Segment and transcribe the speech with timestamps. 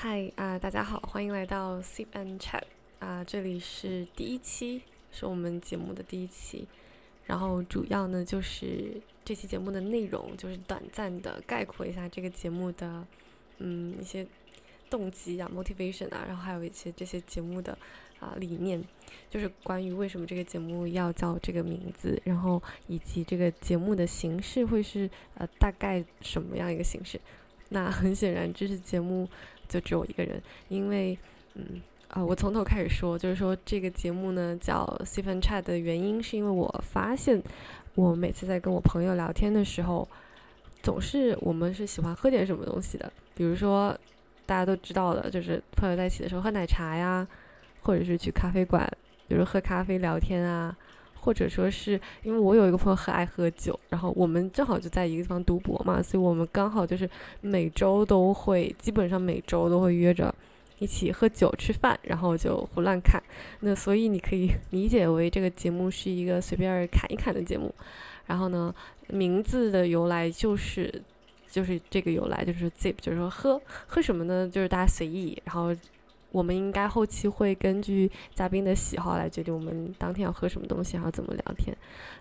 [0.00, 2.62] 嗨啊，大家好，欢迎来到 Sip and Chat
[3.00, 6.68] 啊，这里是第一期，是我们节目的第一期。
[7.26, 13.04] 然后主要呢就是这期节目的内容，就是短暂的概括一下这个节目的
[13.58, 14.24] 嗯一些
[14.88, 17.76] 动机啊，motivation 啊，然后还有一些这些节目的
[18.20, 18.80] 啊理念，
[19.28, 27.20] 就是关于为什么这个节目要叫这个名字，然后以及这个节目的形式会是呃大概什么样一个形式。
[27.70, 29.28] 那很显然，这是节目
[29.68, 31.16] 就只有一个人，因为
[31.54, 31.80] 嗯。
[32.08, 37.42] 啊，我从头开始说，就是说这个节目呢叫 s i p and Chat 的原因，是因为我发现
[37.94, 40.08] 我每次在跟我朋友聊天的时候，
[40.82, 43.12] 总是我们是喜欢喝点什么东西的。
[43.34, 43.94] 比如说
[44.46, 47.28] 大家都知道的，就是朋友在一起的时候喝奶茶呀，
[47.82, 48.90] 或者是去咖啡馆，
[49.28, 50.74] 比如喝咖啡聊天啊，
[51.20, 57.08] 或者说是因为我有一个朋友很爱喝酒，然后我们正好就在一个地方读博嘛，所以我们刚好就是
[57.40, 60.34] 每周都会，基本上每周都会约着。
[60.80, 63.20] 一起喝酒吃饭，然后就胡乱看。
[63.62, 67.74] 那所以你可以 理解为这个节目是一个随便侃一侃的节目。
[68.26, 68.72] 然后呢，
[69.08, 71.02] 名字的由来就是
[71.50, 74.48] 就是这个由来就是 zip，就是说喝喝什么呢？
[74.48, 75.36] 就是大家随意。
[75.44, 75.74] 然后。
[76.30, 81.76] 我们应该后期会根据嘉宾的喜好来决定我们当天要喝什么东西，然后怎么聊天。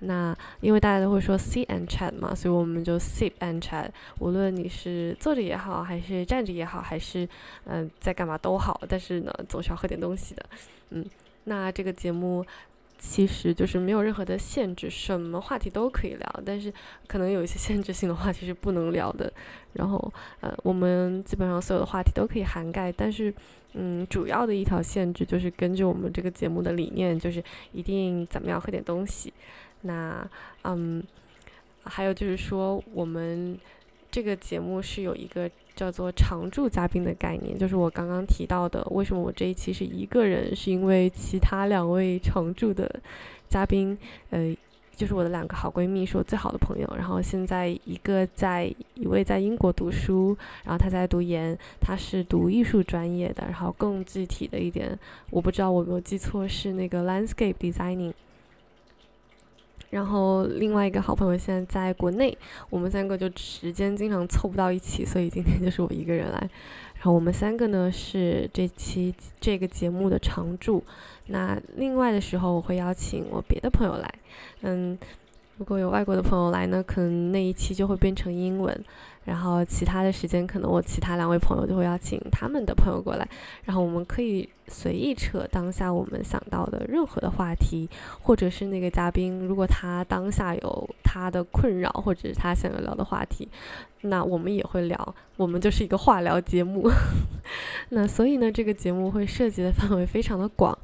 [0.00, 3.88] 那因为大家都会说 sit and chat 嘛，所以我们就 sit and chat。
[4.18, 7.28] 无论你是坐着也好，还是站着也好，还是
[7.64, 10.44] 嗯在干嘛都好，但是呢总是要喝点东西的。
[10.90, 11.04] 嗯，
[11.44, 12.44] 那这个节目。
[13.04, 16.72] 其实就是没有任何的限制，什么话题都可以聊，但是
[17.08, 19.30] 可能有一些限制性的话题是不能聊的。
[19.72, 23.34] 然后，呃，我们基本上所有的话题都可以涵盖，但是，
[23.72, 27.42] 嗯，主要的一条限制就是根据我们这个节目的理念，就是
[27.72, 29.34] 一定怎么样喝点东西。
[29.80, 30.24] 那，
[30.62, 31.02] 嗯，
[31.82, 33.58] 还有就是说我们。
[34.12, 38.86] 这个节目是有一个叫做常驻嘉宾的概念，就是我刚刚提到的。
[38.90, 40.54] 为什么我这一期是一个人？
[40.54, 43.00] 是因为其他两位常驻的
[43.48, 43.96] 嘉宾，
[44.28, 44.54] 呃，
[44.94, 46.86] 就是我的两个好闺蜜，是我最好的朋友。
[46.94, 53.42] 然后现在一个在一位在英国读书，然后她在读研，她是读艺术专业的。
[53.46, 54.96] 然后更具体的一点，
[55.30, 58.12] 我不知道我有没有记错，是那个 landscape designing。
[59.92, 62.34] 然后另外一个好朋友现在在国内，
[62.70, 66.38] 我们三个就时间经常凑不到一起，所以今天就是我一个人来。
[66.94, 70.82] 然后我们三个呢是这期这个节目的常驻。
[71.26, 74.14] 那另外的时候我会邀请我别的朋友来，
[74.62, 74.96] 嗯，
[75.62, 78.84] 如果有外国的朋友来呢，可能那一期就会变成英文。
[79.24, 83.28] 然后其他的时间，可能我其他两位朋友就会邀请他们的朋友过来，
[83.62, 87.88] 然后我们可以随意扯当下我们想到的任何的话题，
[88.20, 93.48] 或者是那个嘉宾，如果他当下有他的困扰，或者是他想要聊的话题，
[94.00, 95.14] 那我们也会聊。
[95.36, 96.90] 我们就是一个话聊节目。
[97.90, 100.76] 那所以呢，这个节目会涉及的范围非常的广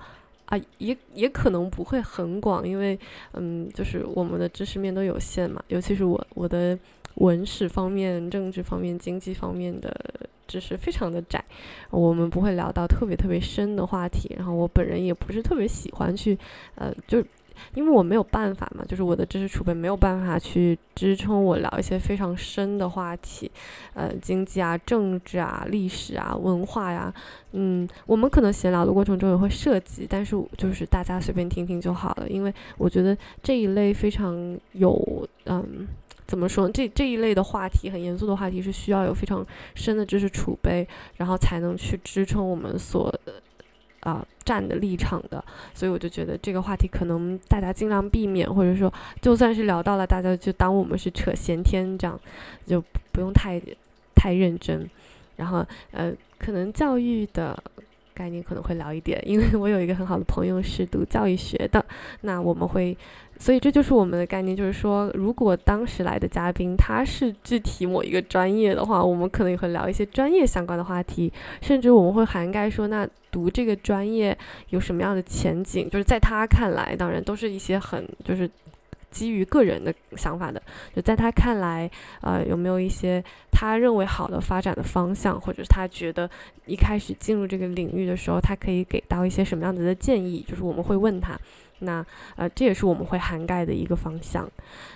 [0.48, 2.98] 啊，也也可能不会很广，因为
[3.32, 6.78] 嗯，就是我们的知识面都有限嘛，尤其是我我的。
[7.14, 9.92] 文史方面、政治方面、经济方面的
[10.47, 11.44] 知识非常的窄，
[11.91, 14.32] 我们不会聊到特别特别深的话题。
[14.37, 16.38] 然后我本人也不是特别喜欢去，
[16.76, 17.20] 呃，就
[17.74, 23.50] 因为我没有办法嘛，就是我的知识储备没有办法去支撑我聊一些非常深的话题，
[23.94, 27.12] 呃，经济啊、政治啊、历史啊、文化呀，
[27.52, 35.86] 嗯，我们可能闲聊的过程中也会涉及，但是就是大家随便听听就好了，因为我觉得这一类非常有，嗯。
[36.28, 36.69] 怎么说？
[36.69, 39.42] 这这一类的话题很严肃的话题，是需要有非常
[39.75, 40.86] 深的知识储备，
[41.16, 43.10] 然后才能去支撑我们所
[44.00, 45.42] 啊站的立场的。
[45.75, 52.20] 所以我就觉得这个话题可能大家尽量避免，或者说就算是聊到了，大家就当我们是扯闲天这样，
[52.66, 52.82] 就
[53.12, 53.60] 不用太
[54.14, 54.88] 太认真。
[55.37, 57.56] 然后呃，可能教育的。
[58.18, 61.84] 概念可能会聊一点，因为我有一个很好的朋友是读教育学的，
[62.22, 62.96] 那我们会，
[63.38, 74.37] 所以这就是我们的概念，就是说，如果当时来的嘉宾他是具体某一个专业的话，我们可能也会聊一些专业相关的话题，甚至我们会涵盖说，那读这个专业
[74.70, 78.50] 有什么样的前景，就是在他看来，当然都是一些很就是。
[79.10, 80.62] 基于个人的想法的，
[80.94, 81.90] 就在他看来，
[82.20, 86.28] 呃，有没有一些他认为好的发展的方向，或者是他觉得
[86.66, 90.44] 一开始进入这个领域的时候，他可以给到一些什么样子的建议？
[90.46, 91.38] 就是我们会问他，
[91.81, 92.05] 那
[92.37, 94.50] 呃，这也是我们会涵盖的一个方向，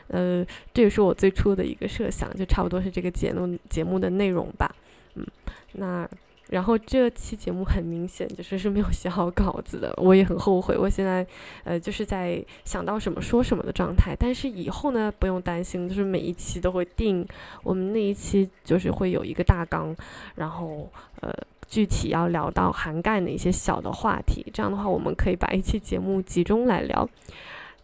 [0.09, 0.45] 呃，
[0.75, 4.75] 这也是我最初的一个设想，就差不多是这个节目节目的内容吧，
[5.15, 5.27] 嗯，
[5.73, 6.09] 那。
[6.49, 10.77] 然后这期节目很明显就是是没有写好稿子的，我也很后悔。
[10.77, 11.27] 我现在
[11.65, 14.15] 呃就是在想到什么说什么的状态。
[14.19, 17.27] 但是以后呢不用担心，就是每一期都会定。
[17.63, 19.97] 我们那一期就是会有一个大纲，
[20.35, 20.91] 然后
[21.21, 21.33] 呃
[21.67, 27.09] 具体要聊到涵盖哪些小的话题，这样的话，我们可以把一期节目集中来聊。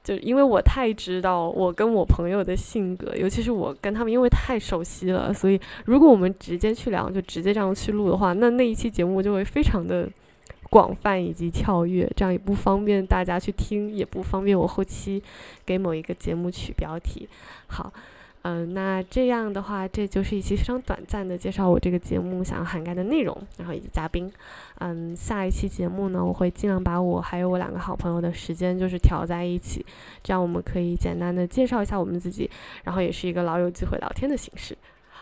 [0.09, 10.09] 就因为我太知道我跟我朋友的性格，尤其是我跟他们，因为太熟悉了，所以如果我们直接去聊，就直接这样去录的话，那那一期节目就会非常的
[10.71, 15.23] 广泛以及跳跃，这样也不方便大家去听，也不方便我后期
[15.67, 17.29] 给某一个节目取标题。
[17.67, 17.93] 好。
[18.49, 24.33] 嗯，那这样的话，这就是一期非常短暂的介绍我这个节目想要涵盖的内容，然后以及嘉宾。
[24.79, 29.85] 嗯，下一期节目呢，我会尽量把我还有我两个好朋友的时间就是调在一起，
[30.23, 32.51] 这样我们可以简单的介绍一下我们自己，
[32.85, 34.75] 然后也是一个老友机会聊天的形式。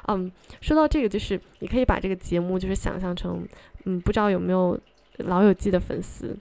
[0.06, 0.30] 嗯，
[0.60, 3.44] 说到这个，就是你可以把这个节目就是想象成，
[3.86, 4.78] 嗯，不知道有没有
[5.16, 6.36] 老友记的粉丝。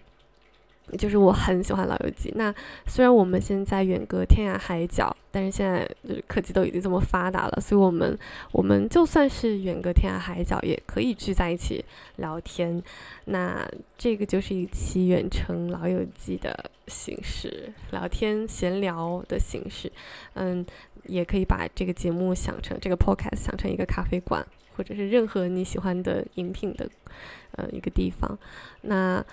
[0.97, 2.29] 就是我很喜欢《老友记》。
[2.35, 2.53] 那
[2.85, 8.17] 虽然我们现在远隔天涯海角，但是现在就是科技都已经这么发达了，所以我们
[8.51, 11.83] 我们就算是远隔天涯海角，也可以聚在一起
[12.17, 12.81] 聊天。
[13.25, 13.67] 那
[13.97, 19.91] 这个就是一期远程《老友记》的形式，聊天闲聊的形式。
[20.35, 20.65] 嗯，
[21.05, 24.45] 也可以把这个节目想成这个 podcast 想成一个咖啡馆，
[24.75, 26.87] 或者是任何你喜欢的饮品的
[27.53, 28.37] 呃一个地方。
[28.81, 29.23] 那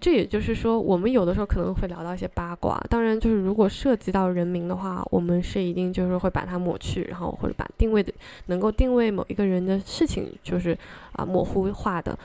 [0.00, 2.78] 这也就是说，我们有的时候可能会聊到一些八卦。
[2.88, 8.12] 当然，就是如果涉及到人名的话，我们是一定就是会把它抹去，然后或者把定位的
[8.46, 10.76] 能够定位某一个人的事情，就是
[11.12, 12.18] 啊模糊化的。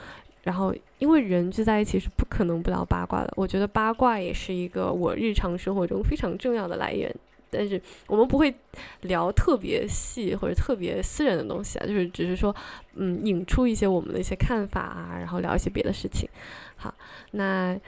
[0.44, 3.32] 然后，因为人聚在一起是不可能不聊八卦的。
[3.36, 7.14] 我觉得八卦也是一个我日常生活中非常重要的来源。
[7.50, 8.54] 但是我们不会
[9.02, 12.54] 聊特别细或者特别私人的东西啊，就是只是说，
[12.94, 16.28] 嗯，引出一些我们的一些看法啊，然后聊一些别的事情。
[16.76, 16.94] 好，
[17.32, 17.78] 那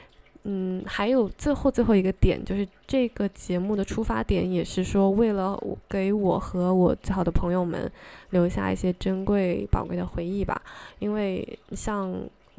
[0.43, 5.55] 嗯，还有最后最后一个点，就是这个节目的出发点也是说，为了
[5.87, 7.89] 给我和我最好的朋友们
[8.31, 10.59] 留下一些珍贵宝贵的回忆吧。
[10.97, 12.11] 因为像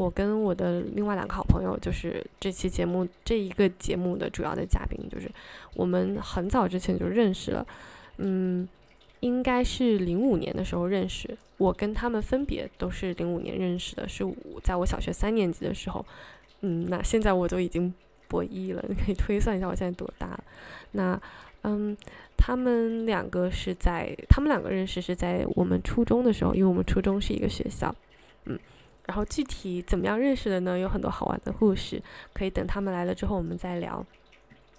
[0.02, 5.30] 我跟我的另外两个好朋友，就是这期节目这一个节目的主要的嘉宾，就是
[5.74, 7.66] 我们很早之前就认识了，
[8.18, 8.68] 嗯，
[9.20, 11.36] 应该是零五年的时候认识。
[11.58, 14.34] 我跟他们分别都是零五年认识的，是我
[14.64, 16.04] 在我小学三年级的时候。
[16.62, 17.92] 嗯，那现在我都已经
[18.26, 20.44] 博一了，你可以推算一下我现在多大了。
[20.92, 21.20] 那
[21.62, 21.96] 嗯，
[22.36, 27.94] 他们两个是在他们两个认识是在我们初中的时候，因为我们初中是一个学校。
[28.46, 28.58] 嗯，
[29.06, 30.78] 然后具体怎么样认识的呢？
[30.78, 32.02] 有很多好玩的故事，
[32.32, 34.04] 可以等他们来了之后我们再聊，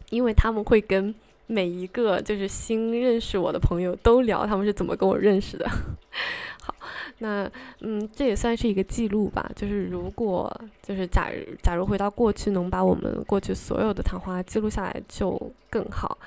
[0.09, 1.13] 因为他们会跟。
[1.45, 5.69] 每一个就是新认识我的朋友都聊他们是怎么跟我认识的。
[6.63, 6.73] 好，
[7.17, 9.51] 那嗯，这也算是一个记录吧。
[9.53, 10.49] 就是如果
[10.81, 11.29] 就是假
[11.61, 15.37] 假如回到过去，能把我们过去所有的谈话记录下来就
[15.69, 16.17] 更好。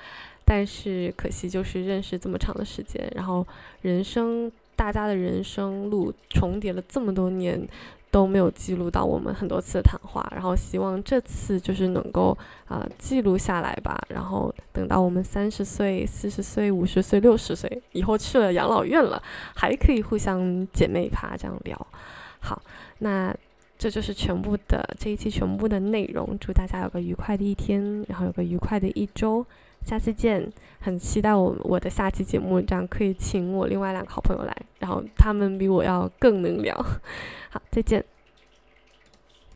[0.45, 3.45] 但是可惜就是认识这么长的时间，然后
[3.81, 7.67] 人生大家的人生路重叠了这么多年。
[8.09, 12.35] 都没有记录到我们很多次的谈话，然后希望这次就是能够
[12.65, 14.01] 啊记录下来吧。
[14.07, 19.21] 然后等到我们三十岁、四十岁、五十岁、六十岁以后去了养老院了，
[19.53, 21.87] 还可以互相姐妹趴这样聊。
[22.39, 22.59] 好，
[22.99, 23.35] 那
[23.77, 26.35] 这就是全部的这一期全部的内容。
[26.39, 29.45] 祝大家有个愉快的一天，然后有个愉快的一周。
[29.87, 30.51] 下次见，
[30.81, 36.75] 很期待我我的下期节目，这样可以请我另外两个好朋友来，然后他们比我要更能聊。
[37.49, 38.03] 好，再见。